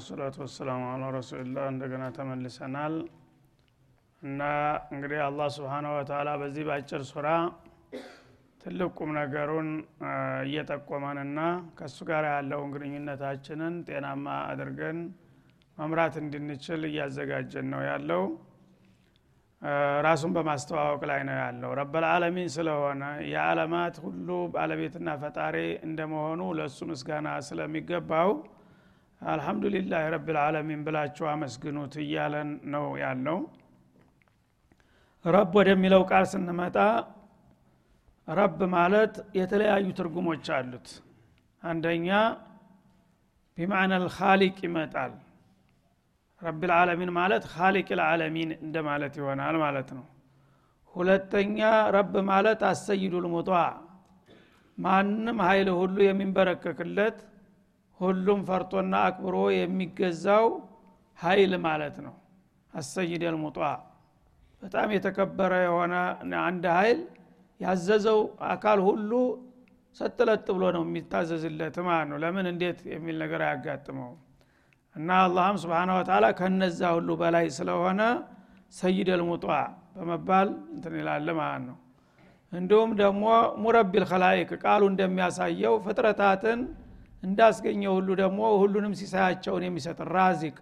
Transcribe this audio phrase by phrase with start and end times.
[0.00, 2.94] ወሰላቱ ወሰላሙ አላ ረሱልላህ እንደገና ተመልሰናል
[4.22, 4.40] እና
[4.92, 7.28] እንግዲህ አላህ ስብሓነሁ ወተላ በዚህ በአጭር ሱራ
[8.60, 9.68] ትልቅ ቁም ነገሩን
[10.44, 11.38] እየጠቆመንና
[11.78, 14.98] ከእሱ ጋር ያለውን ግንኙነታችንን ጤናማ አድርገን
[15.78, 18.24] መምራት እንድንችል እያዘጋጀን ነው ያለው።
[20.06, 25.56] ራሱን በማስተዋወቅ ላይ ነው ያለው። ረበልዓለሚን ስለሆነ የዓለማት ሁሉ ባለቤትና ፈጣሪ
[25.88, 28.30] እንደመሆኑ ለእሱ ምስጋና ስለሚገባው
[29.22, 33.38] አልሐምዱሊላህ ረብልዓለሚን ብላችሁ አመስግኑት እያለን ነው ያለው።
[35.24, 36.76] ረብ ወደሚለው ቃል ስንመጣ
[38.28, 40.88] ረብ ማለት የተለያዩ ትርጉሞች አሉት።
[41.62, 42.08] አንደኛ
[43.58, 45.12] ቢማዕና ልካሊቅ ይመጣል።
[46.42, 50.04] ረብ ልዓለሚን ማለት ካሊቅ ልዓለሚን እንደማለት ይሆናል ማለት ነው።
[50.94, 51.58] ሁለተኛ
[51.96, 53.66] رب ማለት السيد المطاع
[54.78, 57.18] ማንም ሀይል ሁሉ የሚንበረከክለት
[58.00, 60.46] ሁሉም ፈርቶና አክብሮ የሚገዛው
[61.18, 62.14] ሀይል ማለት ነው።
[62.72, 63.76] السيد المطاع
[64.62, 65.94] በጣም የተከበረ የሆነ
[66.44, 67.00] አንድ ሀይል
[67.60, 68.20] ያዘዘው
[68.50, 69.10] አካል ሁሉ
[69.96, 72.46] ሰጥለጥ ብሎ ነው የሚታዘዝለት ማለት ነው። ለምን?
[72.52, 74.10] እንዴት የሚል ነገር አያጋጥመው
[74.96, 78.00] እና አላህም سبحانه وتعالى ከነዛ ሁሉ በላይ ስለሆነ
[78.74, 79.60] السيد المطاع
[79.94, 81.76] በመባል እንትን ይላል ማለት ነው።
[82.52, 83.24] እንዲሁም ደግሞ
[83.62, 86.60] مربي الخلائق ቃሉ እንደሚያሳየው ፍጥረታትን
[87.22, 90.56] እንዳስገኘ ሁሉ ደግሞ ሁሉንም ሲሳያቸውን የሚሰጥ رازق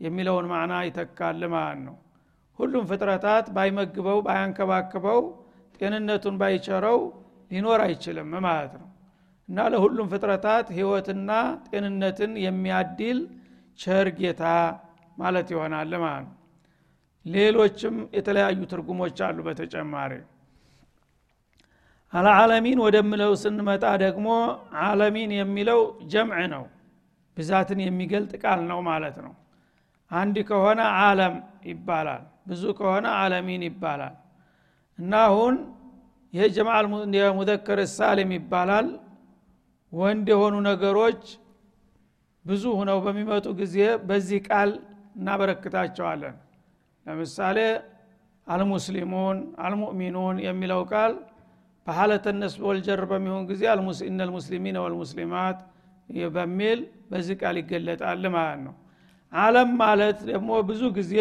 [0.00, 1.96] የሚለውን معنى ይተካል ማለት ነው።
[2.58, 5.20] ሁሉም ፍጥረታት ባይመግበው ባያንከባክበው
[5.74, 6.98] ጤንነቱን ባይቸረው
[7.50, 8.88] ሊኖር አይችልም ማለት ነው።
[9.48, 11.30] እና ለሁሉም ፍጥረታት ህይወትና
[11.68, 13.18] ጤንነትን የሚያድል
[13.78, 14.42] ቸር ጌታ
[15.18, 16.34] ማለት ይሆናል ማለት ነው።
[17.26, 20.12] ሌሎችም የተለያዩ ትርጉሞች አሉ በተጨማሪ
[22.12, 24.28] አልዓለሚን ወደምለው ስንመጣ ደግሞ
[24.84, 25.80] አለሚን የሚለው
[26.12, 26.64] ጀምዕ ነው።
[27.36, 29.32] ብዛትን የሚገልጥ ቃል ነው ማለት ነው።
[30.10, 31.34] አንድ ከሆነ አለም
[31.70, 34.14] ይባላል ብዙ ከሆነ አለሚን ይባላል።
[34.98, 35.54] እና አሁን
[36.32, 36.86] ይሄ ጀማል
[37.38, 38.88] ሙዘከር ሳሊም ይባላል።
[39.92, 41.22] ወንድ የሆኑ ነገሮች
[42.44, 43.76] ብዙ ሁነው በሚመጡ ጊዜ
[44.08, 44.70] በዚህ ቃል
[45.18, 46.36] እናበረክታቸዋለን።
[47.06, 47.58] ለምሳሌ
[48.46, 51.12] አልሙስሊሙን አልሙእሚኑን የሚለው ቃል
[51.88, 53.62] በሀለተ ነስብ ወልጀር በሚሆን ጊዜ
[54.06, 55.58] እነ ልሙስሊሚን ወልሙስሊማት
[56.34, 56.78] በሚል
[57.10, 58.74] በዚህ ቃል ይገለጣል ማለት ነው።
[59.32, 61.14] አለም ማለት ደግሞ ብዙ ጊዜ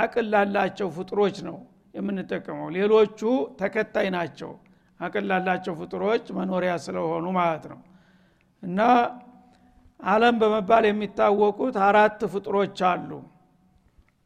[0.00, 1.56] አቅል ላላቸው ፍጡሮች ነው
[1.94, 3.20] የምንጠቀመው። ሌሎቹ
[3.60, 4.52] ተከታይ ናቸው
[5.00, 7.80] አቅል ላላቸው ፍጡሮች መኖሪያ ስለሆኑ ማለት ነው።
[8.62, 8.80] እና
[10.00, 13.10] አለም በመባል የሚታወቁት አራት ፍጡሮች አሉ።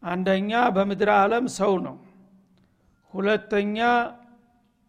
[0.03, 1.97] አንደኛ በምድር አለም ሰው ነው።
[3.15, 3.79] ሁለተኛ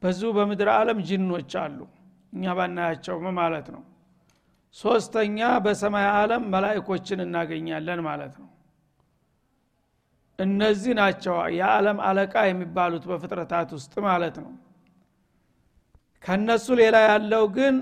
[0.01, 1.79] በዙ በምድር አለም ጅኖች አሉ።
[2.33, 3.83] እኛ ባናያቸውም ማለት ነው።
[4.75, 8.49] ሶስተኛ በሰማይ አለም መላይኮችን እናገኛለን ማለት ነው።
[10.39, 14.51] እነዚህ ናቸው የዓለም አለቃ የሚባሉት በፍጥረታት ውስጥ ማለት ነው።
[16.23, 17.75] ከነሱ ሌላ ያለው ግን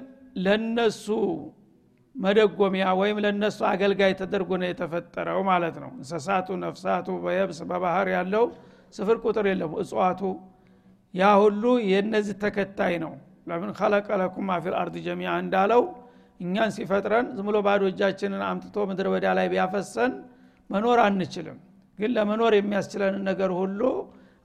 [0.45, 1.05] ለነሱ
[2.15, 8.45] መደጎሚያ ወይም ለነሱ አገልጋይ ተደርጎ ነው የተፈጠረው ማለት ነው። እንስሳቱ ነፍሳቱ በየብስ በባህር ያለው
[8.93, 10.21] ስፍር ቁጥር የለም እጽዋቱ
[11.15, 13.13] ያ ሁሉ የእነዚህ ተከታይ ነው።
[13.49, 15.81] ለምን ከለቀለኩም ማፊል አርድ ጀሚያ እንዳለው
[16.39, 20.13] እኛን ሲፈጥረን ዝምሎ ባዶ እጃችንን አምጥቶ ምድረ በዳ ላይ ቢያፈሰን
[20.69, 21.59] መኖር አንችልም።
[21.99, 23.81] ግን ለመኖር የሚያስችለንን ነገር ሁሉ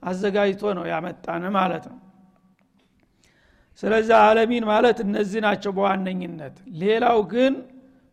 [0.03, 1.97] አዘጋጅቶ ነው ያመጣን ማለት ነው።
[3.83, 7.53] ስለዚህ አለሚን ማለት እነዚህ ናቸው በዋነኝነት። ሌላው ግን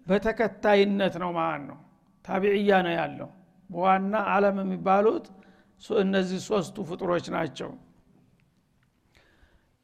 [0.06, 1.78] በተከታይነት ነው ማለት ነው።
[2.24, 3.28] ታቢዕያ ነው ያለው።
[3.70, 5.26] በዋና አለም የሚባሉት
[6.00, 7.70] እነዚህ ሶስቱ ፍጡሮች ናቸው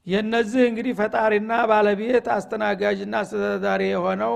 [0.07, 4.35] የነዚህ እንግዲህ ፈጣሪና ባለቤት አስተናጋጅና አስተዳዳሪ የሆነው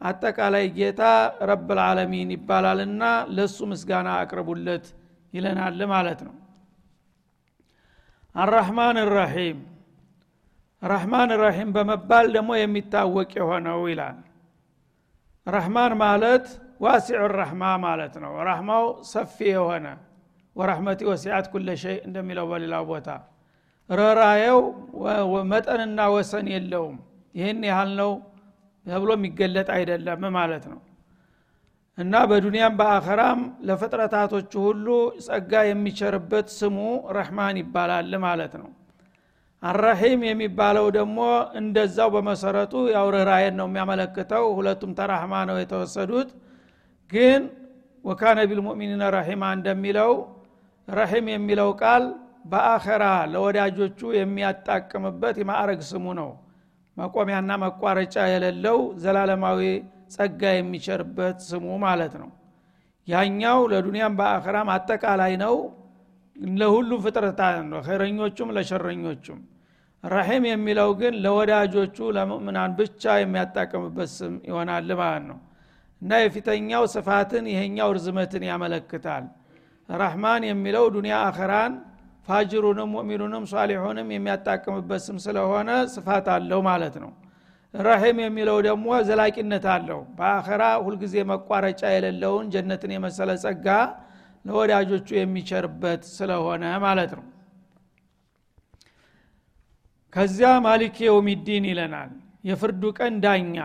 [0.00, 1.02] አጠቃላይ ጌታ
[1.50, 3.02] ረብልዓለሚን ይባላልና
[3.36, 4.86] ለሱ ምስጋና አቅርቡለት
[5.32, 6.34] ይለናል ማለት ነው።
[8.34, 9.58] አራህማን ራሒም
[10.82, 14.16] ረህማን ራሒም በመባል ደግሞ የሚታወቅ የሆነው ይላል።
[15.46, 16.46] ረህማን ማለት
[16.84, 19.86] ዋሲዑ ረህማ ማለት ነው። ረህማው ሰፊ የሆነ
[20.56, 23.08] ወረህመቲ ወሲዓት ኩለ ሸይ እንደሚለው በሌላው ቦታ
[23.90, 24.60] ረራየው
[25.50, 26.96] መጠንና ወሰን የለውም።
[27.34, 28.10] ይህን ያህል ነው
[28.86, 30.80] ተብሎ የሚገለጥ አይደለም ማለት ነው።
[31.98, 34.86] እና በዱንያም በአኸራም ለፍጥረታቶቹ ሁሉ
[35.26, 36.78] ጸጋ የሚቸርበት ስሙ
[37.16, 38.70] ረህማን ይባላል ማለት ነው።
[39.62, 41.18] አራሒም የሚባለው ደግሞ
[41.60, 46.30] እንደዛው በመሰረቱ ያው ርኅራየን ነው የሚያመለክተው። ሁለቱም ተራህማ ነው የተወሰዱት።
[47.12, 47.42] ግን
[48.04, 50.10] ወካነ ቢልሙእሚኒነ ረሒማ እንደሚለው
[50.88, 52.04] ረሒም የሚለው ቃል
[52.44, 56.30] በአኸራ ለወዳጆቹ የሚያጣቅምበት የማዕረግ ስሙ ነው።
[56.96, 59.60] መቆሚያና መቋረጫ የሌለው ዘላለማዊ
[60.14, 62.30] ጸጋ የሚቸርበት ስሙ ማለት ነው።
[63.08, 65.56] ያኛው ለዱንያም በአኸራም አጠቃላይ ነው።
[66.56, 69.40] ለሁሉም ፍጥረታት ነው ኸይረኞቹም ለሸረኞቹም።
[70.04, 75.38] ረሒም የሚለው ግን ለወዳጆቹ ለሙእምናን ብቻ የሚያጣቅምበት ስም ይሆናል ማለት ነው።
[76.02, 79.26] እና የፊተኛው ስፋትን ይሄኛው ርዝመትን ያመለክታል።
[79.88, 81.72] ረህማን የሚለው ዱንያ አኸራን
[82.28, 87.10] ፋጅሩንም ሙእሚኑንም ሷሊሑንም የሚያጣቅምበት ስም ስለሆነ ስፋት አለው ማለት ነው።
[87.74, 93.66] ረሒም የሚለው ደግሞ ዘላቂነት አለው። በአኸራ ሁልጊዜ መቋረጫ የሌለውን ጀነትን የመሰለ ጸጋ
[94.44, 97.24] ለወዳጆቹ የሚቸርበት ስለሆነ ማለት ነው።
[100.12, 102.10] ከዚያ ማሊክ የውሚዲን ይለናል።
[102.48, 103.56] የፍርዱ ቀን ዳኛ።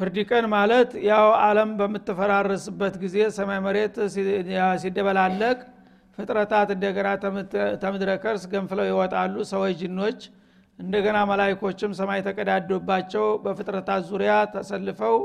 [0.00, 3.96] ፍርድ ቀን ማለት ያው አለም በምትፈራረስበት ጊዜ ሰማይ መሬት
[4.82, 5.58] ሲደበላለቅ
[6.20, 7.08] ፍጥረታት እንደገና
[7.82, 10.20] ተምድረ ከርስ ገንፍለው ይወጣሉ። ሰዎች ጅኖች
[10.78, 15.16] እንደገና መላይኮችም ሰማይ ተቀዳዶባቸው በፍጥረታት ዙሪያ ተሰልፈው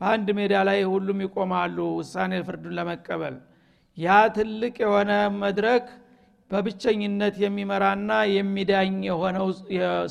[0.00, 3.36] በአንድ ሜዳ ላይ ሁሉም ይቆማሉ ውሳኔ ፍርዱን ለመቀበል።
[3.98, 5.10] ያ ትልቅ የሆነ
[5.42, 5.84] መድረክ
[6.50, 9.46] በብቸኝነት የሚመራና የሚዳኝ የሆነው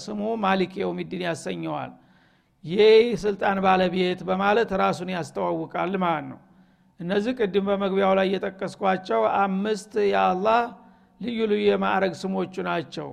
[0.04, 1.92] ስሙ ማሊክ የውሚዲን ያሰኘዋል።
[2.64, 6.40] ይህ ስልጣን ባለቤት በማለት ራሱን ያስተዋውቃል ማለት ነው
[7.00, 10.62] እነዚህ ቅድም በመግቢያው ላይ እየጠቀስኳቸው አምስት የአላህ
[11.22, 13.10] ልዩ ልዩ የማዕረግ ስሞቹ ናቸው።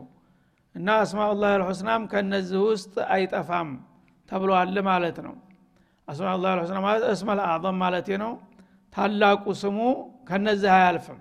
[0.75, 3.71] እና አስማኡላህ አልሑስናም ከነዚህ ውስጥ አይጠፋም
[4.29, 5.35] ተብሏል ማለት ነው።
[6.09, 8.33] አስማኡላህ አልሑስና ማለት እስመ ልአዕظም ማለት ነው።
[8.93, 9.79] ታላቁ ስሙ
[10.29, 11.19] ከነዚህ አያልፍም።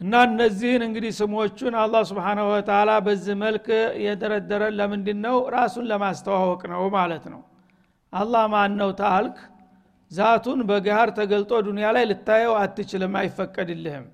[0.00, 3.66] እና እነዚህን እንግዲህ ስሞቹን አላህ ስብሓናሁ ወተላ በዚህ መልክ
[4.04, 7.40] የደረደረን ለምንድ ነው ራሱን ለማስተዋወቅ ነው ማለት ነው።
[8.12, 9.38] አላህ ማን ነው ታልክ
[10.10, 14.06] ዛቱን በገሃር ተገልጦ ዱንያ ላይ ልታየው አትችልም አይፈቀድልህም።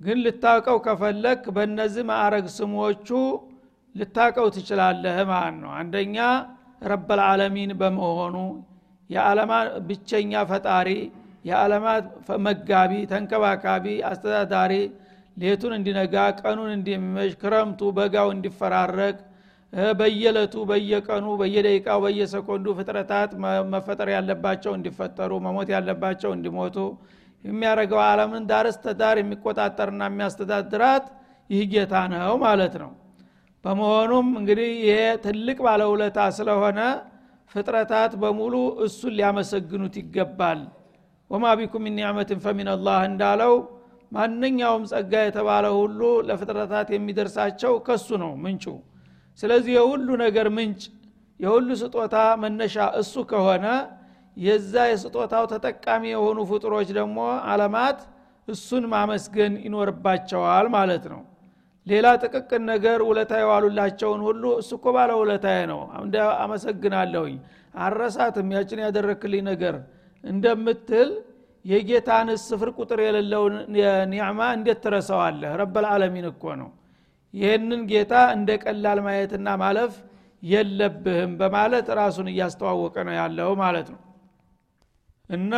[0.00, 3.08] ግን ልታውቀው ከፈለክ በእነዚህ ማዕረግ ስሞቹ
[3.94, 6.16] ልታውቀው ትችላለህ ማለት ነው። አንደኛ
[6.90, 8.36] ረበልዓለሚን በመሆኑ
[9.10, 10.88] የዓለማት ብቸኛ ፈጣሪ
[11.44, 12.04] የዓለማት
[12.46, 14.72] መጋቢ ተንከባካቢ አስተዳዳሪ
[15.36, 19.16] ሌቱን እንዲነጋ ቀኑን እንዲመሽ ክረምቱ በጋው እንዲፈራረቅ
[19.98, 23.30] በየለቱ በየቀኑ በየደቂቃው በየሰኮንዱ ፍጥረታት
[23.74, 26.76] መፈጠር ያለባቸው እንዲፈጠሩ መሞት ያለባቸው እንዲሞቱ
[27.44, 31.04] የሚያደርገው አለምን ዳርስ ተዳር የሚቆጣጠርና የሚያስተዳድራት
[31.50, 32.90] ይህ ጌታ ነው ማለት ነው።
[33.64, 36.80] በመሆኑም እንግዲህ ይሄ ትልቅ ባለውለታ ስለሆነ
[37.50, 40.60] ፍጥረታት በሙሉ እሱን ሊያመሰግኑት ይገባል።
[41.30, 43.54] ወማ ቢኩም ምን ኒዕመትን ፈሚንላህ እንዳለው
[44.12, 48.64] ማንኛውም ጸጋ የተባለ ሁሉ ለፍጥረታት የሚደርሳቸው ከሱ ነው ምንጩ
[49.40, 50.82] ስለዚህ የሁሉ ነገር ምንጭ
[51.40, 53.66] የሁሉ ስጦታ መነሻ እሱ ከሆነ
[54.36, 57.18] የዛ የስጦታው ተጠቃሚ የሆኑ ፍጡሮች ደግሞ
[57.50, 58.00] አለማት
[58.48, 61.20] እሱን ማመስገን ይኖርባቸዋል ማለት ነው።
[61.86, 67.36] ሌላ ጥቅቅን ነገር ውለታ የዋሉላቸውን ሁሉ እሱ እኮ ባለ ውለታዬ ነው እንደ አመሰግናለሁኝ
[67.84, 69.76] አረሳትም ያችን ያደረክልኝ ነገር
[70.24, 71.10] እንደምትል
[71.64, 73.54] የጌታን ስፍር ቁጥር የሌለውን
[74.12, 76.70] ኒዕማ እንዴት ትረሰዋለህ ረበልዓለሚን እኮ ነው
[77.34, 79.92] ይህንን ጌታ እንደ ቀላል ማየትና ማለፍ
[80.42, 84.00] የለብህም በማለት ራሱን እያስተዋወቀ ነው ያለው ማለት ነው።
[85.30, 85.54] እና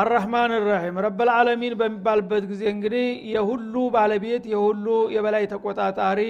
[0.00, 6.20] አራህማን ራሒም ረበልዓለሚን በሚባልበት ጊዜ እንግዲህ የሁሉ ባለቤት የሁሉ የበላይ ተቆጣጣሪ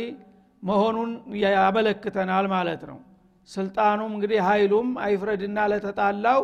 [0.62, 1.10] መሆኑን
[1.44, 2.98] ያመለክተናል ማለት ነው።
[3.48, 6.42] ስልጣኑም እንግዲህ ኃይሉም አይፍረድና ለተጣላው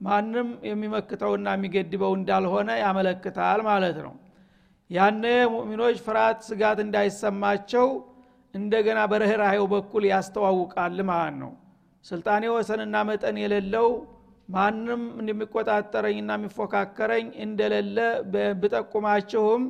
[0.00, 4.14] ማንም የሚመክተውና የሚገድበው እንዳልሆነ ያመለክታል ማለት ነው
[4.90, 7.88] ያነ ሙእሚኖች ፍርሃት ስጋት እንዳይሰማቸው
[8.54, 11.50] እንደገና በርኅራሄው በኩል ያስተዋውቃል ማለት ነው።
[12.04, 13.88] ስልጣኔ ወሰንና መጠን የሌለው
[14.48, 17.96] ማንም እንደሚቆጣጠረኝና የሚፎካከረኝ እንደሌለ
[18.60, 19.64] ብጠቁማችሁም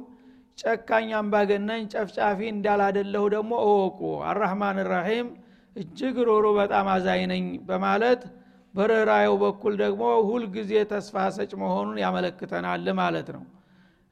[0.59, 5.29] ጨካኝ አምባገነኝ ጨፍጫፊ እንዳላደለሁ ደግሞ እወቁ። አራህማን ራሒም
[5.77, 8.23] እጅግ ሮሮ በጣም አዛኝ ነኝ በማለት
[8.75, 13.45] በርኅራየው በኩል ደግሞ ሁልጊዜ ተስፋ ሰጭ መሆኑን ያመለክተናል ማለት ነው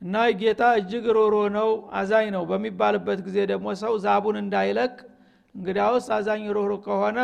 [0.03, 4.95] እና ጌታ እጅግ ሮሮ ነው አዛኝ ነው በሚባልበት ጊዜ ደግሞ ሰው ዛቡን እንዳይለቅ
[5.55, 7.19] እንግዲያውስ አዛኝ ሮሮ ከሆነ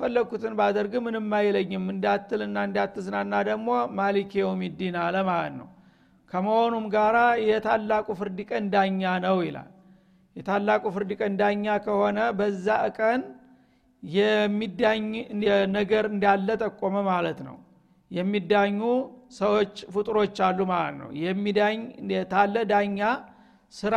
[0.00, 5.68] ፈለግኩትን ባደርግ ምንም አይለኝም እንዳትልና እንዳትዝናና ደግሞ ማሊክ የውሚዲን አለ ማለት ነው።
[6.30, 9.68] ከመሆኑም ጋራ የታላቁ ፍርድ ቀን ዳኛ ነው ይላል።
[10.36, 12.66] የታላቁ ፍርድ ቀን ዳኛ ከሆነ በዛ
[12.98, 13.20] ቀን
[14.02, 15.06] የሚዳኝ
[15.78, 17.56] ነገር እንዳለ ጠቆመ ማለት ነው።
[18.10, 18.80] የሚዳኙ
[19.30, 21.78] ሰዎች ፍጡሮች አሉ ማለት ነው። የሚዳኝ
[22.30, 23.00] ታለ ዳኛ
[23.74, 23.94] ስራ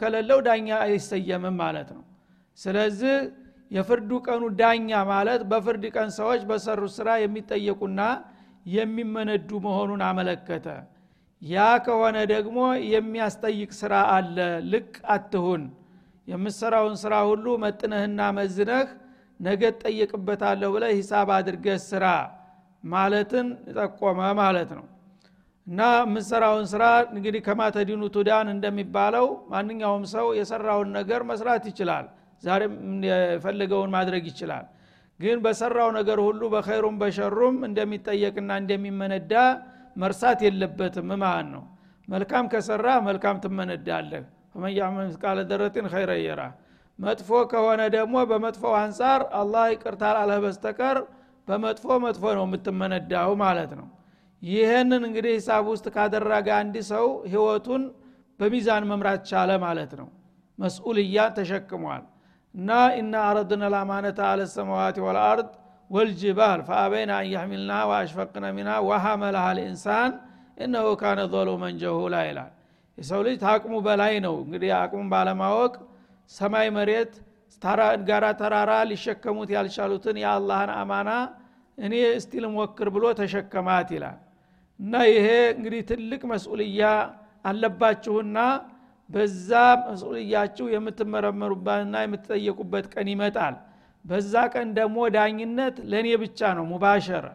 [0.00, 2.02] ከሌለው ዳኛ አይሰየምም ማለት ነው።
[2.58, 3.14] ስለዚህ
[3.70, 8.00] የፍርዱ ቀኑ ዳኛ ማለት በፍርድ ቀን ሰዎች በሰሩት ስራ የሚጠየቁና
[8.66, 10.66] የሚመነዱ መሆኑን አመለከተ።
[11.42, 12.58] ያ ከሆነ ደግሞ
[12.92, 14.36] የሚያስጠይቅ ስራ አለ።
[14.72, 15.62] ልቅ አትሁን።
[16.28, 18.86] የምሰራውን ስራ ሁሉ መጥነህና መዝነህ
[19.40, 22.04] ነገ ጠየቅበታለሁ ብለ ሂሳብ አድርገህ ስራ
[22.84, 24.84] ማለትን ጠቆመ ማለት ነው።
[25.66, 32.06] እና የምሰራውን ስራ እንግዲህ ከማተዲኑ ቱዳን እንደሚባለው ማንኛውም ሰው የሰራውን ነገር መስራት ይችላል።
[32.42, 32.74] ዛሬም
[33.06, 34.66] የፈለገውን ማድረግ ይችላል።
[35.20, 39.32] ግን በሰራው ነገር ሁሉ በኸይሩም በሸሩም እንደሚጠየቅና እንደሚመነዳ
[39.96, 41.64] መርሳት የለበትም ማለት ነው።
[42.08, 44.22] መልካም ከሰራ መልካም ትመነዳለህ።
[44.52, 46.40] ፈመን ያዕመል ደረትን ኸይረ
[46.98, 50.98] መጥፎ ከሆነ ደግሞ በመጥፎው አንጻር አላህ ይቅርታ ላለህ በስተቀር
[51.48, 53.86] በመጥፎ መጥፎ ነው የምትመነዳው ማለት ነው።
[54.42, 57.82] ይህንን እንግዲህ ሂሳብ ውስጥ ካደረገ አንድ ሰው ህይወቱን
[58.40, 60.08] በሚዛን መምራት ቻለ ማለት ነው።
[60.58, 62.02] መስኡልያ ተሸክሟል።
[62.54, 65.48] እና ኢና አረድና ልአማነተ አለ ሰማዋት ወልአርድ
[65.90, 70.12] ወልጅባል ፈአበይና አን ያሕሚልናሃ ወአሽፈቅነ ሚና ወሐመላሃ ልኢንሳን
[70.64, 72.52] እነሁ ካነ ظሉመን ጀሁላ ይላል።
[72.98, 75.72] የሰው ልጅ ታቅሙ በላይ ነው። እንግዲህ አቅሙን ባለማወቅ
[76.30, 77.14] ሰማይ መሬት
[78.08, 81.10] ጋራ ተራራ ሊሸከሙት ያልቻሉትን የአላህን አማና
[81.78, 84.18] እኔ እስቲ ልሞክር ብሎ ተሸከማት ይላል።
[84.80, 86.82] እና ይሄ እንግዲህ ትልቅ መስኡልያ
[87.44, 88.38] አለባችሁና
[89.10, 89.50] በዛ
[89.86, 93.56] መስኡልያችሁ የምትመረመሩበትና የምትጠየቁበት ቀን ይመጣል።
[94.04, 97.26] በዛ ቀን ደግሞ ዳኝነት ለእኔ ብቻ ነው ሙባሸረ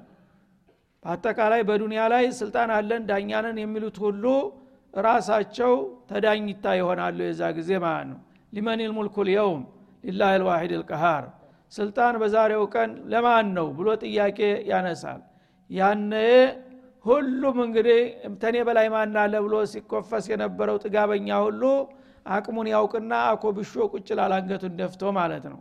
[1.05, 4.23] በአጠቃላይ በዱንያ ላይ ስልጣን አለን ዳኛንን የሚሉት ሁሉ
[4.93, 5.73] ራሳቸው
[6.09, 8.19] ተዳኝታ ይሆናሉ የዛ ጊዜ ማለት ነው።
[8.53, 9.61] ሊመን ልሙልኩ ልየውም
[10.03, 11.25] ሊላህ ልዋሒድ ልቀሃር
[11.71, 14.39] ስልጣን በዛሬው ቀን ለማን ነው ብሎ ጥያቄ
[14.71, 15.21] ያነሳል።
[15.69, 16.13] ያነ
[17.05, 17.99] ሁሉም እንግዲህ
[18.41, 21.61] ተኔ በላይ ማን አለ ብሎ ሲኮፈስ የነበረው ጥጋበኛ ሁሉ
[22.29, 25.59] አቅሙን ያውቅና አኮብሾ ቁጭ ላላንገቱን ደፍቶ ማለት ነው።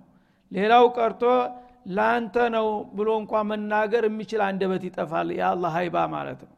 [0.52, 1.22] ሌላው ቀርቶ
[1.88, 2.66] ለአንተ ነው
[2.96, 6.54] ብሎ እንኳ መናገር የሚችል አንደበት ይጠፋል። የአላህ ሀይባ ማለት ነው።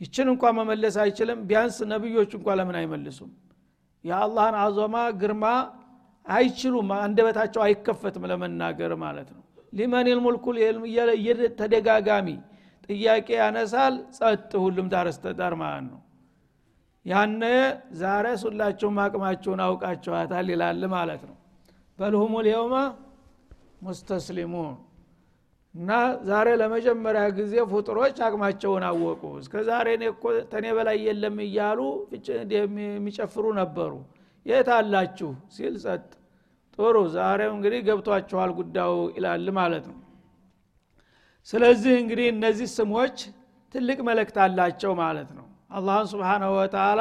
[0.00, 3.30] ይችን እንኳ መመለስ አይችልም። ቢያንስ ነቢዮች እንኳ ለምን አይመልሱም?
[4.04, 5.44] የአላህን አዞማ ግርማ
[6.26, 9.42] አይችሉም አንደበታቸው አይከፈትም ለመናገር ማለት ነው።
[9.72, 10.46] ሊመን ልሙልኩ
[11.60, 12.28] ተደጋጋሚ
[12.88, 16.00] ጥያቄ ያነሳል ጸጥ ሁሉም ዳረስተዳር ማለት ነው።
[17.06, 17.42] ያነ
[18.00, 21.36] ዛሬ ሁላችሁም አቅማችሁን አውቃችኋታል ይላል ማለት ነው።
[21.98, 22.74] በልሁሙ ልየውመ
[23.82, 24.74] ሙስተስሊሙን።
[25.74, 25.90] እና
[26.28, 29.88] ዛሬ ለመጀመሪያ ጊዜ ፍጡሮች አቅማቸውን አወቁ። እስከ ዛሬ
[30.52, 31.80] ተኔ በላይ የለም እያሉ
[32.56, 33.92] የሚጨፍሩ ነበሩ
[34.46, 35.30] የት አላችሁ?
[35.50, 36.04] ሲል ጸጥ
[36.78, 39.98] ጥሩ ዛሬው እንግዲህ ገብቷችኋል ጉዳዩ ይላል ማለት ነው።
[41.48, 43.16] ስለዚህ እንግዲህ እነዚህ ስሞች
[43.74, 47.00] ትልቅ መልእክት አላቸው ማለት ነው። አላህን ስብሓናሁ ወተላ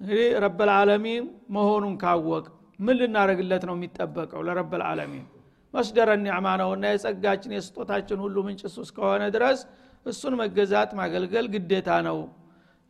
[0.00, 1.24] እንግዲህ ረበልዓለሚን
[1.56, 2.44] መሆኑን ካወቅ
[2.78, 5.24] ምን ልናደረግለት ነው የሚጠበቀው ለረበልዓለሚን
[5.74, 9.60] መስደረ ኒዕማ ነውና የጸጋችን የስጦታችን ሁሉ ምንጭ እሱ እስከሆነ ድረስ
[10.06, 12.18] እሱን መገዛት ማገልገል ግዴታ ነው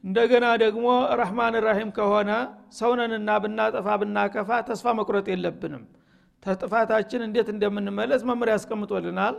[0.05, 0.87] እንደገና ደግሞ
[1.21, 2.31] ረህማን ራሂም ከሆነ
[2.79, 5.83] ሰውነንና ብናጠፋ ብናከፋ ተስፋ መቁረጥ የለብንም።
[6.43, 9.35] ተጥፋታችን እንዴት እንደምንመለስ መምሪያ ያስቀምጦልናል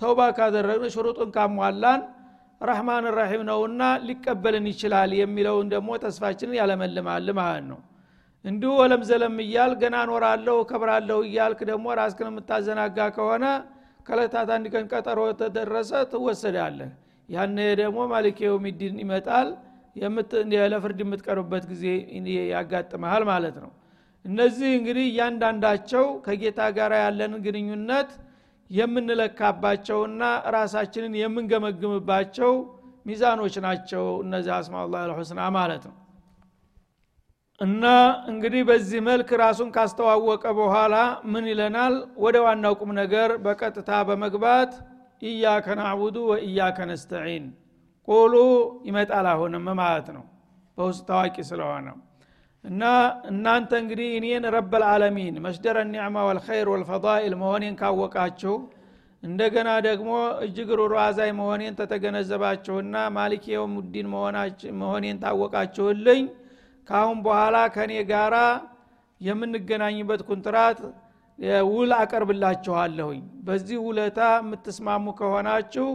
[0.00, 2.00] ተውባ ካደረግን ሽሩጡን ካሟላን
[2.60, 7.78] ረህማን ራሒም ነውና ሊቀበልን ይችላል የሚለውን ደግሞ ተስፋችንን ያለመልማል ማለት ነው።
[8.44, 13.44] እንዲሁ ወለም ዘለም እያል ገና ኖራለሁ ከብራለሁ እያልክ ደግሞ ራስክን የምታዘናጋ ከሆነ
[14.06, 16.90] ከለታት አንድ ቀን ቀጠሮ ተደረሰ ትወሰዳለህ።
[17.28, 19.50] ያነ ደግሞ ማሊክ የውሚዲን ይመጣል
[20.72, 21.84] ለፍርድ የምትቀርብበት ጊዜ
[22.52, 23.70] ያጋጥመሃል ማለት ነው።
[24.24, 28.10] እነዚህ እንግዲህ እያንዳንዳቸው ከጌታ ጋር ያለንን ግንኙነት
[28.70, 30.22] የምንለካባቸውና
[30.54, 32.52] ራሳችንን የምንገመግምባቸው
[33.06, 35.96] ሚዛኖች ናቸው እነዚህ አስማ ላ ልሑስና ማለት ነው።
[37.60, 37.84] እና
[38.30, 40.94] እንግዲህ በዚህ መልክ ራሱን ካስተዋወቀ በኋላ
[41.32, 41.94] ምን ይለናል?
[42.24, 44.72] ወደ ዋናው ቁም ነገር በቀጥታ በመግባት
[45.22, 47.44] ኢያከ ናዕቡዱ ወኢያከ ነስተዒን
[48.08, 48.34] ቁሉ
[48.84, 50.24] ይመጣል አሁንም ማለት ነው።
[50.78, 51.88] በውስጥ ታዋቂ ስለሆነ
[52.64, 52.82] እና
[53.30, 58.54] እናንተ እንግዲህ እኔን ረበልዓለሚን መስደረ ኒዕማ ወልኸይር ወልፈዳኢል መሆኔን ካወቃችሁ
[59.22, 60.10] እንደገና ደግሞ
[60.44, 64.06] እጅግ ሩሩ አዛይ መሆኔን ተተገነዘባችሁና ማሊክ የውሙዲን
[64.80, 66.22] መሆኔን ታወቃችሁልኝ።
[66.88, 68.36] ካአሁን በኋላ ከእኔ ጋራ
[69.20, 70.78] የምንገናኝበት ኩንትራት
[71.68, 75.86] ውል አቀርብላችኋለሁኝ። በዚህ ውለታ የምትስማሙ ከሆናችሁ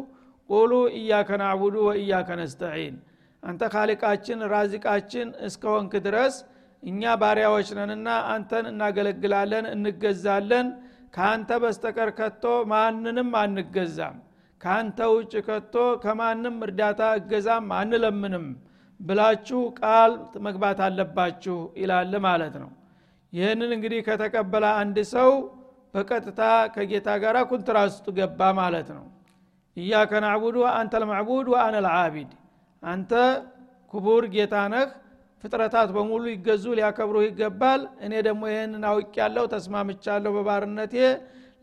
[0.50, 2.96] ቁሉ እያከ ናዕቡዱ ወእያከ ነስተዒን።
[3.44, 6.36] አንተ ካሊቃችን ራዚቃችን እስከሆንክ ድረስ
[6.84, 10.68] እኛ ባሪያዎች ነንና አንተን እናገለግላለን እንገዛለን።
[11.14, 14.18] ከአንተ በስተቀር ከቶ ማንንም አንገዛም።
[14.62, 18.46] ከአንተ ውጭ ከቶ ከማንም እርዳታ እገዛም አንለምንም
[19.00, 20.12] ብላችሁ ቃል
[20.46, 22.72] መግባት አለባችሁ ይላል ማለት ነው።
[23.34, 25.32] ይህንን እንግዲህ ከተቀበለ አንድ ሰው
[25.94, 26.42] በቀጥታ
[26.76, 29.06] ከጌታ ጋር ኩንትራት ውስጥ ገባ ማለት ነው
[29.78, 32.32] እያከ ናዕቡዱ አንተ ልማዕቡድ ወአነ ልዓቢድ
[32.84, 33.12] አንተ
[33.94, 34.88] ክቡር ጌታ ነህ
[35.44, 40.96] ፍጥረታት በሙሉ ይገዙ ሊያከብሩ ይገባል። እኔ ደግሞ ይህንን አውቅ ያለው ተስማምቻለሁ በባርነቴ።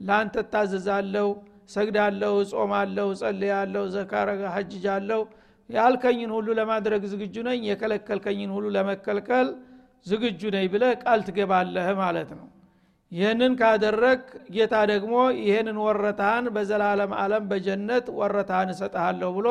[0.01, 1.27] ለአንተ ታዘዛለሁ
[1.75, 5.21] ሰግዳለሁ እጾማለሁ ጸልያለሁ ዘካረጋ ሀጅጃለሁ
[5.71, 9.49] ያልከኝን ሁሉ ለማድረግ ዝግጁ ነኝ የከለከልከኝን ሁሉ ለመከልከል
[10.07, 12.47] ዝግጁ ነኝ ብለ ቃል ትገባለህ ማለት ነው
[13.15, 14.21] ይህንን ካደረግ
[14.55, 19.49] ጌታ ደግሞ ይህንን ወረታህን በዘላለም አለም በጀነት ወረታህን እሰጠሃለሁ ብሎ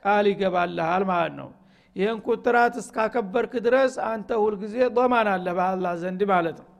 [0.00, 1.50] ቃል ይገባልሃል ማለት ነው።
[1.96, 6.70] ይህን ኩትራት እስካከበርክ ድረስ አንተ ሁልጊዜ ዶማን አለ በአላህ ዘንድ ማለት ነው።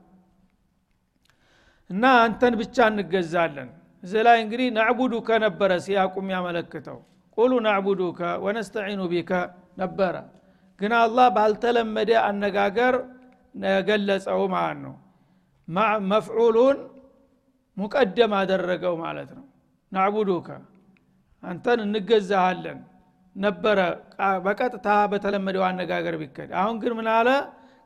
[1.89, 3.69] እና አንተን ብቻ እንገዛለን።
[4.03, 6.99] እዚህ ላይ እንግዲህ ናዕቡዱከ ነበረ ሲያቁም ያመለክተው
[7.37, 9.31] ቁሉ ናዕቡዱከ ወነስተዒኑ ቢከ
[9.79, 10.15] ነበረ።
[10.79, 12.95] ግን አላህ ባልተለመደ አነጋገር
[13.87, 14.93] ገለጸው ማለት ነው
[16.07, 16.77] መፍዑሉን
[17.77, 19.45] ሙቀደም አደረገው ማለት ነው።
[19.91, 20.49] ናዕቡዱከ
[21.43, 22.79] አንተን እንገዛሃለን
[23.35, 23.79] ነበረ።
[24.45, 27.29] በቀጥታ በተለመደው አነጋገር ቢከድ። አሁን ግን ምን አለ?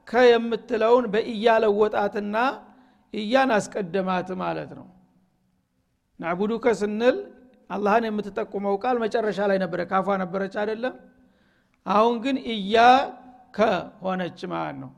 [0.07, 2.35] ከየምትለውን በእያለወጣትና
[3.13, 4.87] እያን አስቀደማት ማለት ነው።
[6.19, 7.17] ናዕቡዱከ ስንል
[7.69, 10.93] አላህን የምትጠቁመው ቃል መጨረሻ ላይ ነበረ። ካፏ ነበረች አይደለም?
[11.85, 12.75] አሁን ግን እያ
[13.57, 14.91] ከሆነች ማለት ነው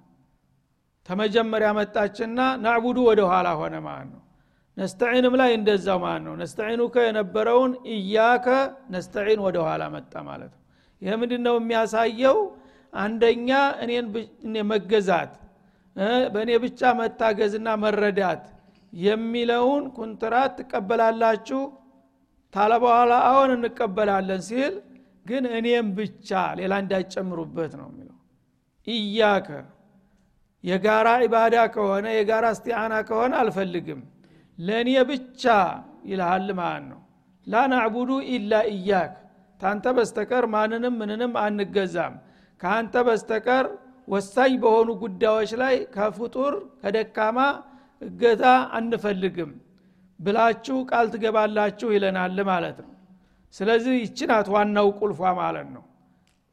[1.10, 4.22] ተመጀመሪያ መጣችና ናዕቡዱ ወደ ኋላ ሆነ ማለት ነው።
[4.77, 8.48] ነስተዒንም ላይ እንደዛው ማለት ነው። ነስተዒኑከ የነበረውን እያከ
[8.93, 10.62] ነስተዒን ወደ ኋላ መጣ ማለት ነው።
[11.01, 12.38] ይህ ምንድ ነው የሚያሳየው?
[12.93, 13.50] አንደኛ
[13.84, 14.05] እኔን
[14.72, 15.34] መገዛት
[16.34, 18.43] በእኔ ብቻ መታገዝና መረዳት
[18.93, 21.62] የሚለውን ኩንትራት ትቀበላላችሁ?
[22.53, 24.74] ታለ በኋላ አሁን እንቀበላለን ሲል
[25.25, 26.29] ግን እኔም ብቻ
[26.60, 28.17] ሌላ እንዳይጨምሩበት ነው የሚለው።
[28.88, 29.50] እያከ
[30.63, 34.01] የጋራ ኢባዳ ከሆነ የጋራ እስቲዓና ከሆነ አልፈልግም።
[34.59, 35.44] ለእኔ ብቻ
[36.09, 37.00] ይልሃል ማለት ነው።
[37.48, 39.14] ላ ናዕቡዱ ኢላ እያክ
[39.62, 42.14] ታንተ በስተቀር ማንንም ምንንም አንገዛም።
[42.62, 43.66] ከአንተ በስተቀር
[44.07, 47.38] ወሳኝ በሆኑ ጉዳዮች ላይ ከፍጡር ከደካማ
[48.01, 48.44] እገዛ
[48.77, 49.51] አንፈልግም
[50.20, 52.92] ብላችሁ ቃል ትገባላችሁ ይለናል ማለት ነው።
[53.53, 55.83] ስለዚህ ይችናት ዋናው ቁልፏ ማለት ነው።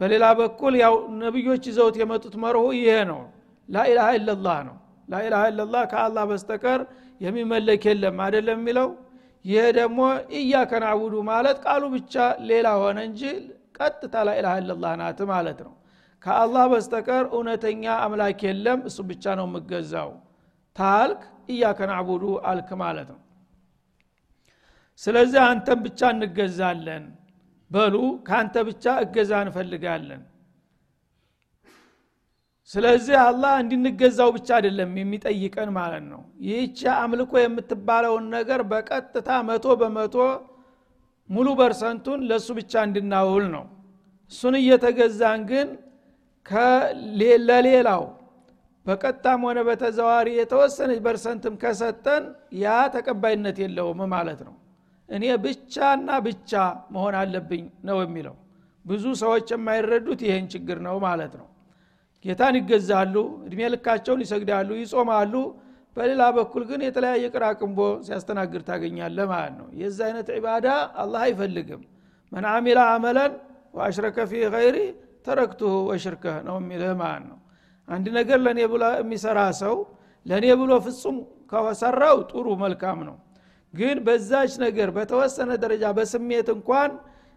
[0.00, 3.20] በሌላ በኩል ያው ነቢዮች ይዘውት የመጡት መርሁ ይሄ ነው
[3.68, 4.76] ላኢላሃ ኢላላህ ነው.
[5.08, 6.80] ላኢላሃ ኢላላህ ከአላህ በስተቀር
[7.20, 8.88] የሚመለክ የለም። አይደለም የሚለው?
[9.44, 10.00] ይሄ ደግሞ
[10.38, 12.14] እያከ ናዕቡዱ ማለት ቃሉ ብቻ
[12.50, 13.22] ሌላ ሆነ እንጂ
[13.78, 15.74] ቀጥታ ላኢላሃ ኢላላህ ናት ማለት ነው።
[16.26, 20.10] ከአላህ በስተቀር እውነተኛ አምላክ የለም። እሱ ብቻ ነው የምገዛው
[20.76, 21.80] ታልክ እያከ
[22.50, 23.20] አልክ ማለት ነው።
[25.00, 27.04] ስለዚህ አንተን ብቻ እንገዛለን
[27.70, 27.94] በሉ
[28.28, 30.22] ከአንተ ብቻ እገዛ እንፈልጋለን
[32.70, 40.16] ስለዚህ አላህ እንድንገዛው ብቻ አይደለም የሚጠይቀን ማለት ነው። ይህች አምልኮ የምትባለውን ነገር በቀጥታ መቶ በመቶ
[41.30, 43.64] ሙሉ በርሰንቱን ለእሱ ብቻ እንድናውል ነው።
[44.32, 45.68] እሱን እየተገዛን ግን
[47.48, 48.04] ለሌላው
[48.86, 52.24] በቀጥታም ሆነ በተዘዋሪ የተወሰነች በርሰንትም ከሰጠን
[52.62, 54.54] ያ ተቀባይነት የለውም ማለት ነው።
[55.08, 56.52] እኔ ብቻና ብቻ
[56.94, 58.36] መሆን አለብኝ ነው የሚለው።
[58.84, 61.46] ብዙ ሰዎች የማይረዱት ይህን ችግር ነው ማለት ነው
[62.24, 63.14] ጌታን ይገዛሉ
[63.46, 65.34] እድሜ ልካቸውን ይሰግዳሉ ይጾማሉ።
[65.96, 70.66] በሌላ በኩል ግን የተለያየ ቅራቅንቦ ሲያስተናግድ ታገኛለ ማለት ነው። የዚ አይነት ዒባዳ
[71.02, 71.82] አላህ አይፈልግም።
[72.32, 73.32] መን አሚላ አመለን
[73.74, 74.76] ወአሽረከ ፊ ገይሪ
[75.26, 77.38] ተረክቱሁ ወሽርከህ ነው የሚልህ ማለት ነው።
[77.88, 79.76] አንድ ነገር ለእኔ ብሎ የሚሰራ ሰው
[80.26, 81.16] ለእኔ ብሎ ፍጹም
[81.52, 83.16] ከሰራው ጥሩ መልካም ነው።
[83.74, 86.90] ግን በዛች ነገር በተወሰነ ደረጃ በስሜት እንኳን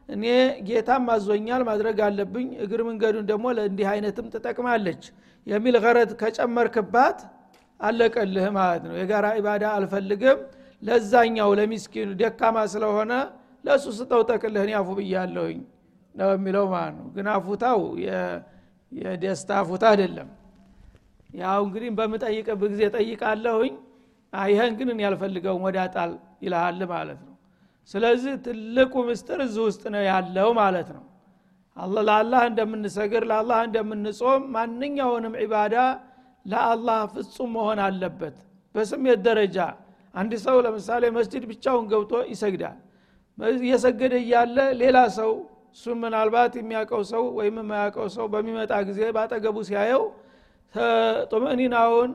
[0.09, 0.23] እኔ
[0.67, 5.03] ጌታም አዞኛል ማድረግ አለብኝ እግር መንገዱን ደግሞ ለእንዲህ አይነትም ትጠቅማለች
[5.47, 7.19] የሚል ገረት ከጨመርክባት
[7.79, 10.39] አለቀልህ ማለት ነው። የጋራ ኢባዳ አልፈልግም
[10.81, 13.11] ለዛኛው ለሚስኪኑ ደካማ ስለሆነ
[13.63, 15.59] ለእሱ ስጠው ጠቅልህን ያፉ ብያለሁኝ
[16.15, 17.81] ነው የሚለው ማለት ነው። ግን አፉታው
[18.91, 20.29] የደስታ አፉታ አይደለም።
[21.37, 23.73] ያው እንግዲህ በምጠይቅብ ጊዜ ጠይቃለሁኝ
[24.33, 26.11] ይህን ግን ያልፈልገውም ወደ ጣል
[26.43, 27.30] ይልሃል ማለት ነው
[27.89, 31.03] ስለዚህ ትልቁ ምስጥር እዚህ ውስጥ ነው ያለው ማለት ነው።
[32.01, 35.75] ለአላህ እንደምንሰግር ለአላህ እንደምንጾም ማንኛውንም ዒባዳ
[36.45, 38.37] ለአላህ ፍጹም መሆን አለበት።
[38.75, 39.57] በስሜት ደረጃ
[40.15, 42.77] አንድ ሰው ለምሳሌ መስጅድ ብቻውን ገብቶ ይሰግዳል።
[43.61, 45.31] እየሰገደ እያለ ሌላ ሰው
[45.75, 50.03] እሱን ምናልባት የሚያውቀው ሰው ወይም የማያውቀው ሰው በሚመጣ ጊዜ ባጠገቡ ሲያየው
[51.31, 52.11] ጡምእኒናውን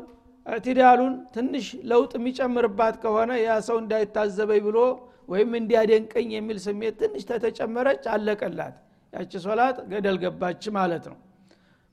[0.47, 4.79] እዕትዳሉን ትንሽ ለውጥ የሚጨምርባት ከሆነ ያ ሰው እንዳይታዘበኝ ብሎ
[5.29, 8.77] ወይም እንዲያደንቀኝ የሚል ስሜት ትንሽ ተተጨመረች አለቀላት
[9.13, 11.19] ያቺ ሶላት ገደል ገባች ማለት ነው።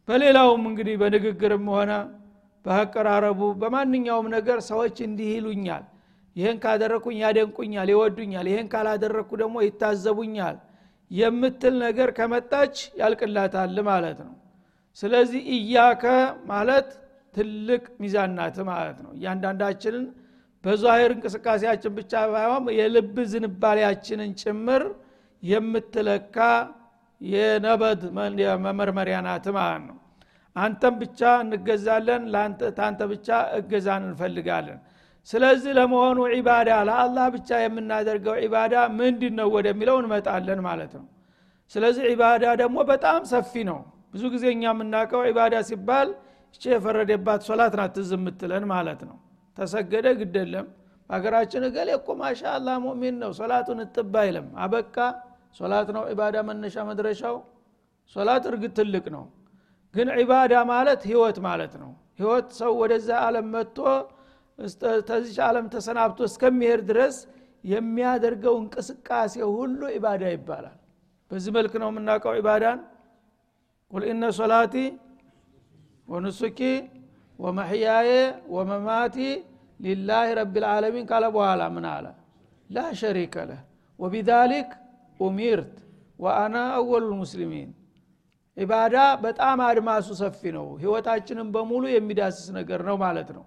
[0.07, 1.91] በሌላውም እንግዲህ በንግግርም ሆነ
[2.65, 5.83] በአቀራረቡ በማንኛውም ነገር ሰዎች እንዲህ ይሉኛል
[6.35, 10.55] ይህን ካደረግኩኝ ያደንቁኛል ይወዱኛል ይህን ካላደረግኩ ደግሞ ይታዘቡኛል
[11.11, 14.33] የምትል ነገር ከመጣች ያልቅላታል ማለት ነው።
[14.97, 16.03] ስለዚህ እያከ
[16.51, 16.87] ማለት
[17.35, 20.05] ትልቅ ሚዛን ናት ማለት ነው። እያንዳንዳችንን
[20.63, 24.83] በዛሂር እንቅስቃሴያችን ብቻ ባይሆን የልብ ዝንባሌያችንን ጭምር
[25.43, 26.37] የምትለካ
[27.21, 28.01] የነበድ
[28.65, 29.97] መመርመሪያ ናት ማለት ነው።
[30.55, 32.23] አንተም ብቻ እንገዛለን
[32.79, 33.27] ታንተ ብቻ
[33.59, 34.79] እገዛን እንፈልጋለን።
[35.27, 41.05] ስለዚህ ለመሆኑ ዒባዳ ለአላህ ብቻ የምናደርገው ዒባዳ ምንድን ነው ወደሚለው እንመጣለን ማለት ነው።
[41.71, 43.79] ስለዚህ ዒባዳ ደግሞ በጣም ሰፊ ነው።
[44.13, 46.09] ብዙ ጊዜ እኛ የምናውቀው ዒባዳ ሲባል
[46.55, 49.15] እቺ የፈረደባት ሶላት ናት ትዝ የምትለን ማለት ነው
[49.57, 50.67] ተሰገደ ግደለም
[51.09, 54.95] በሀገራችን እገሌ እኮ ማሻ አላ ሙእሚን ነው። ሶላቱን እጥብ አይልም። አበቃ።
[55.59, 57.35] ሶላት ነው ዒባዳ መነሻ መድረሻው።
[58.15, 59.25] ሶላት እርግጥ ትልቅ ነው።
[59.95, 63.77] ግን ዒባዳ ማለት ህይወት ማለት ነው። ህይወት ሰው ወደዛ አለም መጥቶ
[65.09, 67.15] ተዚች ዓለም ተሰናብቶ እስከሚሄድ ድረስ
[67.63, 70.77] የሚያደርገው እንቅስቃሴ ሁሉ ኢባዳ ይባላል።
[71.31, 72.79] በዚህ መልክ ነው የምናውቀው ኢባዳን
[73.91, 74.75] ቁል ኢነ ሶላቲ
[76.07, 76.59] ወኑሱኪ
[77.39, 78.09] ወመሕያዬ
[78.55, 79.17] ወመማቲ
[79.79, 82.05] ሊላህ ረቢ ልዓለሚን ካለ በኋላ ምን አለ?
[82.69, 83.61] ላ ሸሪከ ለህ።
[83.99, 84.69] ወቢዛሊክ
[85.19, 85.73] ኡሚርት
[86.19, 87.69] ወአና አወሉ ልሙስሊሚን
[88.57, 93.45] ኢባዳ በጣም አድማሱ ሰፊ ነው። ህይወታችንን በሙሉ የሚዳስስ ነገር ነው ማለት ነው።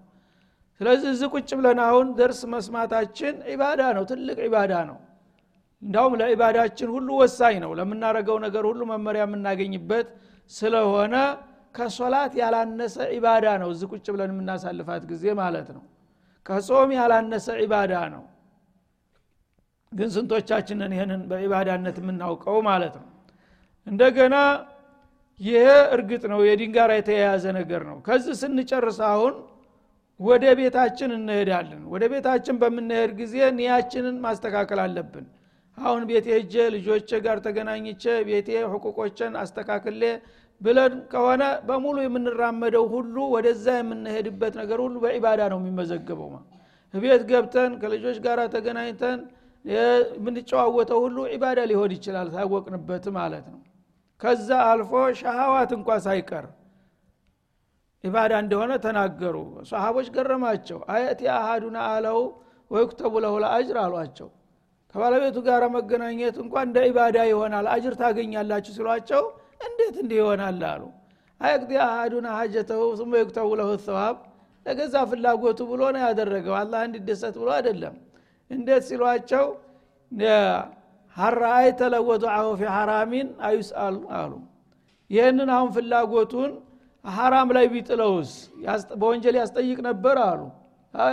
[0.80, 4.98] ስለዚህ እዚህ ቁጭ ብለን አሁን ደርስ መስማታችን ዒባዳ ነው ትልቅ ዒባዳ ነው።
[5.82, 10.08] እንዳውም ለዒባዳችን ሁሉ ወሳኝ ነው። ለምናረገው ነገር ሁሉ መመሪያ የምናገኝበት
[10.50, 11.14] ስለሆነ
[11.76, 15.84] ከሶላት ያላነሰ ዒባዳ ነው። እዚህ ቁጭ ብለን የምናሳልፋት ጊዜ ማለት ነው።
[16.46, 18.24] ከጾም ያላነሰ ዒባዳ ነው።
[19.92, 23.08] ግን ስንቶቻችንን ይህንን በዒባዳነት የምናውቀው ማለት ነው?
[23.86, 24.36] እንደገና
[25.40, 29.34] ይሄ እርግጥ ነው የዲንጋራ የተያያዘ ነገር ነው። ከዚህ ስንጨርስ አሁን
[30.20, 35.26] ወደ ቤታችን እንሄዳለን። ወደ ቤታችን በምንሄድ ጊዜ ኒያችንን ማስተካከል አለብን።
[35.78, 40.02] አሁን ቤቴ ሄጄ ልጆቼ ጋር ተገናኝቼ ቤቴ ሕቁቆችን አስተካክሌ
[40.60, 46.30] ብለን ከሆነ በሙሉ የምንራመደው ሁሉ ወደዛ የምንሄድበት ነገር ሁሉ በዒባዳ ነው የሚመዘገበው
[46.94, 49.18] ቤት ገብተን ከልጆች ጋር ተገናኝተን
[49.64, 53.60] የምንጨዋወተው ሁሉ ዒባዳ ሊሆን ይችላል ታወቅንበት ማለት ነው።
[54.20, 54.90] ከዛ አልፎ
[55.20, 56.44] ሻሃዋት እንኳ ሳይቀር
[58.04, 59.36] ኢባዳ እንደሆነ ተናገሩ።
[59.70, 62.20] ሰሃቦች ገረማቸው። አየት አሃዱና አለው
[62.70, 64.28] ወይክተቡ ለሁ ለአጅር አሏቸው።
[64.94, 69.24] ከባለቤቱ ጋር መገናኘት እንኳ እንደ ኢባዳ ይሆናል። አጅር ታገኛላችሁ ሲሏቸው
[69.60, 70.82] እንዴት እንዲህ ይሆናል አሉ።
[71.40, 74.16] አየቅዲ አሃዱና ሀጀተሁ ስሞ ይክተቡ ለሁ ሰዋብ
[74.66, 77.94] ለገዛ ፍላጎቱ ብሎ ነው ያደረገው። አላህ እንዲደሰት ብሎ አይደለም።
[78.50, 79.44] እንዴት ሲሏቸው
[81.16, 84.32] ሀራአይተ ለወዱዐሁ ፊ ሐራሚን አዩስአል አሉ።
[85.10, 86.52] ይህንን አሁን ፍላጎቱን
[87.04, 88.30] ሐራም ላይ ቢጥለውስ
[89.00, 90.40] በወንጀል ያስጠይቅ ነበር አሉ።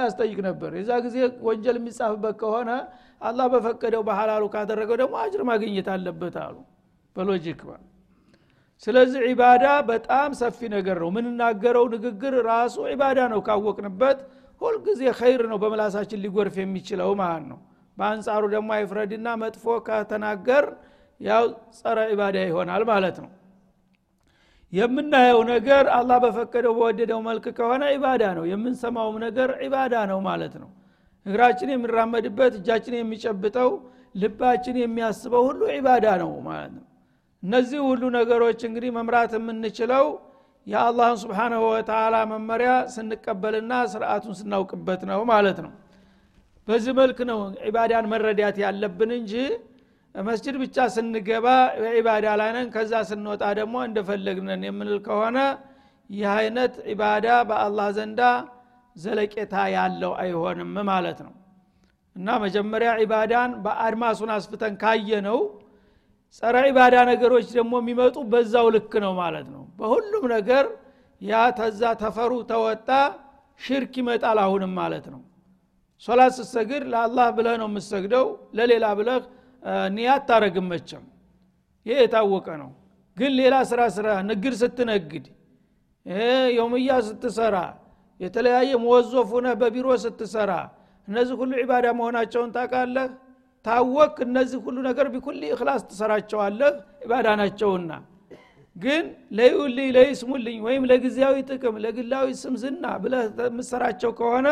[0.02, 1.16] ያስጠይቅ ነበር። የዛ ጊዜ
[1.48, 2.70] ወንጀል የሚጻፍበት ከሆነ
[3.22, 6.56] አላህ በፈቀደው በሐላሉ ካደረገው ደግሞ አጅር ማግኘት አለበት አሉ።
[7.16, 7.60] በሎጂክ
[8.84, 14.20] ስለዚህ ዒባዳ በጣም ሰፊ ነገር ነው። ምንናገረው ንግግር ራሱ ዒባዳ ነው ካወቅንበት
[14.62, 17.60] ሁልጊዜ ኸይር ነው በምላሳችን ሊጎርፍ የሚችለው ማለት ነው።
[17.98, 20.66] በአንጻሩ ደግሞ አይፍረድና መጥፎ ከተናገር
[21.22, 21.46] ያው
[21.78, 23.32] ጸረ ዒባዳ ይሆናል ማለት ነው።
[24.74, 30.70] የምናየው ነገር አላህ በፈቀደው በወደደው መልክ ከሆነ ዒባዳ ነው። የምንሰማውም ነገር ዒባዳ ነው ማለት ነው።
[31.26, 33.70] እግራችን የሚራመድበት እጃችን የሚጨብጠው
[34.16, 36.84] ልባችን የሚያስበው ሁሉ ዒባዳ ነው ማለት ነው
[37.44, 40.06] እነዚህ ሁሉ ነገሮች እንግዲህ መምራት የምንችለው
[40.68, 45.72] የአላህን ስብሓንሁ ወተላ መመሪያ ስንቀበልና ስርአቱን ስናውቅበት ነው ማለት ነው።
[46.68, 49.34] በዚህ መልክ ነው ዒባዳን መረዳት ያለብን እንጂ
[50.16, 51.48] መስጅድ ብቻ ስንገባ
[51.96, 55.38] ዒባዳ ላይ ነን ከዛ ስንወጣ ደግሞ እንደፈለግነን የምንል ከሆነ
[56.10, 58.22] ይህ አይነት ዒባዳ በአላህ ዘንዳ
[58.96, 61.34] ዘለቄታ ያለው አይሆንም ማለት ነው።
[62.16, 65.40] እና መጀመሪያ ዒባዳን በአድማሱን አስፍተን ካየ ነው
[66.38, 70.66] ጸረ ዒባዳ ነገሮች ደግሞ የሚመጡ በዛው ልክ ነው ማለት ነው። በሁሉም ነገር
[71.22, 72.90] ያ ተዛ ተፈሩ ተወጣ
[73.60, 75.22] ሽርክ ይመጣል አሁንም ማለት ነው።
[76.04, 78.26] ሶላት ስትሰግድ ለአላህ ብለህ ነው የምሰግደው
[78.58, 79.22] ለሌላ ብለህ
[79.96, 81.04] ኒያት ታረግም መቸም
[81.86, 82.72] ይህ የታወቀ ነው።
[83.18, 85.26] ግን ሌላ ስራ ስራ ንግድ ስትነግድ
[86.52, 87.58] የውምያ ስትሰራ
[88.20, 90.52] የተለያየ መወዞፍ ሁነህ በቢሮ ስትሰራ
[91.08, 93.08] እነዚህ ሁሉ ዒባዳ መሆናቸውን ታውቃለህ
[93.66, 96.72] ታወቅ እነዚህ ሁሉ ነገር ቢኩል እክላስ ትሰራቸዋለህ
[97.04, 97.92] ዒባዳ ናቸውና
[98.76, 99.04] ግን
[99.38, 104.48] ለዩልኝ ለይስሙልኝ ወይም ለጊዜያዊ ጥቅም ለግላዊ ስምዝና ብለህ የምሰራቸው ከሆነ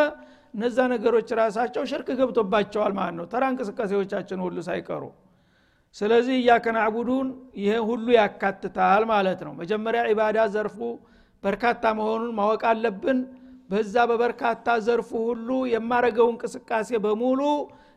[0.54, 5.04] እነዛ ነገሮች ራሳቸው ሽርክ ገብቶባቸዋል ማለት ነው። ተራ እንቅስቃሴዎቻችን ሁሉ ሳይቀሩ።
[5.96, 7.28] ስለዚህ እያከናዕቡዱን
[7.62, 10.78] ይሄ ሁሉ ያካትታል ማለት ነው። መጀመሪያ ዒባዳ ዘርፉ
[11.44, 13.20] በርካታ መሆኑን ማወቅ አለብን።
[13.70, 17.42] በዛ በበርካታ ዘርፉ ሁሉ የማረገው እንቅስቃሴ በሙሉ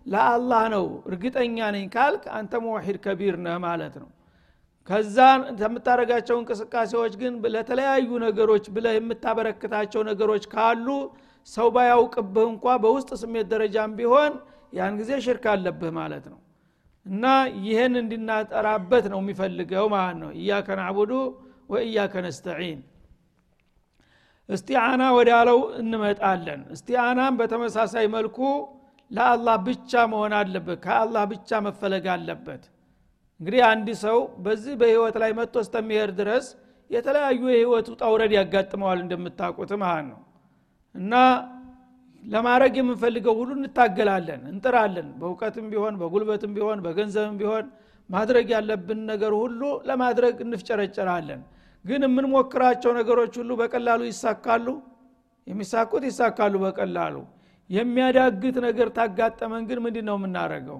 [0.07, 4.09] ለአላህ ነው። እርግጠኛ ነኝ ካልክ አንተ መዋሂድ ከቢር ነህ ማለት ነው።
[4.89, 5.17] ከዛ
[5.59, 10.87] ከምታደረጋቸው እንቅስቃሴዎች ግን ለተለያዩ ነገሮች ብለ የምታበረክታቸው ነገሮች ካሉ
[11.49, 14.33] ሰው ባያውቅብህ እንኳ በውስጥ ስሜት ደረጃም ቢሆን
[14.73, 16.39] ያን ጊዜ ሽርክ አለብህ ማለት ነው።
[17.07, 17.25] እና
[17.65, 21.13] ይህን እንድናጠራበት ነው የሚፈልገው ማለት ነው። እያከ ናዕቡዱ
[21.71, 22.81] ወእያከ ነስተዒን።
[24.49, 28.39] እስቲአና ወዳለው እንመጣለን። እስቲአናም በተመሳሳይ መልኩ
[29.11, 32.63] ለአላህ ብቻ መሆን አለበት ከአላህ ብቻ መፈለግ አለበት።
[33.41, 36.47] እንግዲህ አንድ ሰው በዚህ በህይወት ላይ መጥቶ እስተሚሄድ ድረስ
[36.91, 40.21] የተለያዩ የህይወት ውጣውረድ ያጋጥመዋል እንደምታውቁት ማለት ነው።
[40.95, 41.13] እና
[42.23, 47.67] ለማድረግ የምንፈልገው ሁሉ እንታገላለን እንጥራለን። በእውቀትም ቢሆን በጉልበትም ቢሆን በገንዘብም ቢሆን
[48.11, 51.43] ማድረግ ያለብን ነገር ሁሉ ለማድረግ እንፍጨረጨራለን።
[51.85, 54.67] ግን የምንሞክራቸው ነገሮች ሁሉ በቀላሉ ይሳካሉ?
[55.47, 57.17] የሚሳኩት ይሳካሉ በቀላሉ
[57.71, 60.79] የሚያዳግት ነገር ታጋጠመን ግን ምንድ ነው የምናደረገው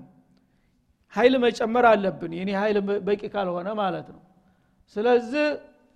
[1.15, 4.23] ኃይል መጨመር አለብን። የኔ ኃይል በቂ ካልሆነ ማለት ነው።
[4.97, 5.47] ስለዚህ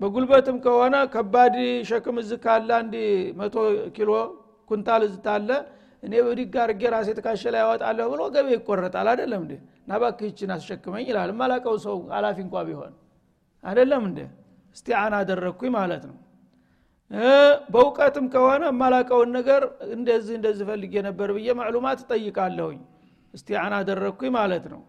[0.00, 1.54] በጉልበትም ከሆነ ከባድ
[1.88, 2.94] ሸክም እዚ ካለ አንድ
[3.38, 3.54] መቶ
[3.96, 4.10] ኪሎ
[4.70, 5.16] ኩንታል እዚ
[6.02, 9.52] እኔ ብድግ አርጌ ራሴ ትካሸ ላይ ያወጣለሁ ብሎ ገቤ ይቆረጣል። አደለም እንዴ?
[9.88, 12.92] ናባክ ይችን አስሸክመኝ ይላል። ማላቀው ሰው አላፊ እንኳ ቢሆን
[13.64, 14.18] አደለም እንዴ?
[14.76, 16.16] እስቲአና አደረግኩኝ ማለት ነው
[17.70, 19.62] በእውቀትም ከሆነ የማላቀውን ነገር
[19.94, 22.78] እንደዚህ እንደዚህ ፈልጌ ነበር ብዬ ማዕሉማት እጠይቃለሁኝ።
[23.34, 24.80] እስቲአና አደረግኩኝ ማለት ነው።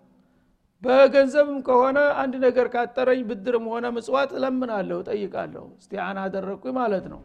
[0.84, 7.22] በገንዘብም ከሆነ አንድ ነገር ካጠረኝ ብድርም ሆነ ምጽዋት እለምናለሁ ጠይቃለሁ እስቲአና አደረግኩኝ ማለት ነው።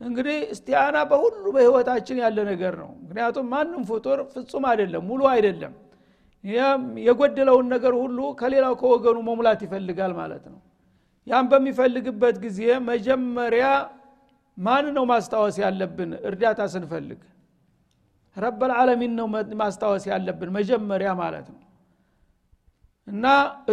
[0.00, 5.74] እንግዲህ እስቲአና በሁሉ በህይወታችን ያለ ነገር ነው። ምክንያቱም ማንም ፍጡር ፍጹም አይደለም ሙሉ አይደለም።
[7.04, 10.58] የጎደለውን ነገር ሁሉ ከሌላው ከወገኑ መሙላት ይፈልጋል ማለት ነው።
[11.26, 13.64] ያም በሚፈልግበት ጊዜ መጀመሪያ
[14.58, 16.10] ማን ነው ማስታወስ ያለብን?
[16.28, 17.20] እርዳታ ስንፈልግ።
[18.36, 19.26] ረበልዓለሚን ነው
[19.60, 21.60] ማስታወስ ያለብን መጀመሪያ ማለት ነው።
[23.08, 23.24] እና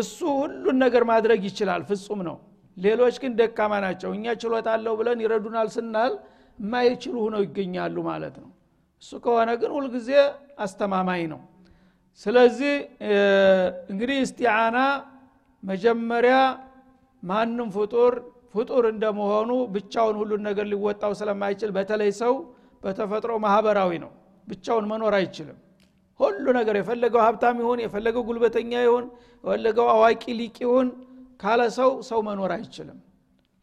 [0.01, 2.37] እሱ ሁሉን ነገር ማድረግ ይችላል ፍጹም ነው።
[2.77, 6.13] ሌሎች ግን ደካማ ናቸው። እኛ ችሎታ አለው ብለን ይረዱናል ስናል
[6.57, 8.49] የማይችሉ ሁነው ይገኛሉ ማለት ነው።
[9.01, 10.09] እሱ ከሆነ ግን ሁልጊዜ
[10.59, 11.41] አስተማማኝ ነው።
[12.21, 12.73] ስለዚህ
[13.91, 14.77] እንግዲህ እስቲዓና
[15.63, 16.35] መጀመሪያ
[17.23, 18.13] ማንም ፍጡር
[18.53, 22.33] ፍጡር እንደመሆኑ ብቻውን ሁሉን ነገር ሊወጣው ስለማይችል በተለይ ሰው
[22.83, 24.11] በተፈጥሮ ማህበራዊ ነው።
[24.47, 25.57] ብቻውን መኖር አይችልም።
[26.19, 29.05] ሁሉ ነገር የፈለገው ሀብታም ይሁን የፈለገው ጉልበተኛ ይሁን
[29.43, 30.87] የፈለገው አዋቂ ሊቅ ይሁን
[31.39, 32.99] ካለ ሰው ሰው መኖር አይችልም።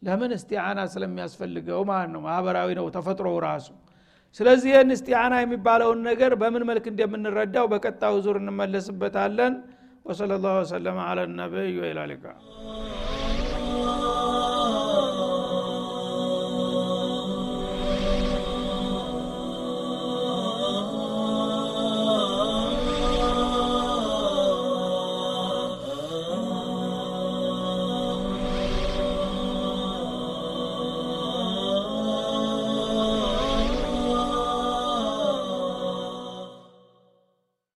[0.03, 0.31] ለምን?
[0.37, 3.69] እስቲዓና ስለሚያስፈልገው ማለት ነው። ማህበራዊ ነው ተፈጥሮው ራሱ።
[4.37, 9.55] ስለዚህ ይህን እስቲዓና የሚባለውን ነገር በምን መልክ እንደምንረዳው በቀጣዩ ዙር እንመለስበታለን።
[10.07, 12.25] ወሰለ ላሁ ወሰለማ አለ ነቢይ ወኢላ ሊቃ